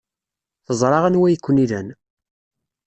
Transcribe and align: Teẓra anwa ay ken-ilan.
Teẓra 0.65 0.99
anwa 1.07 1.25
ay 1.27 1.37
ken-ilan. 1.39 1.87